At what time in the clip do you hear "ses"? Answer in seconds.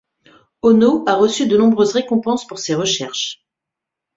2.57-2.73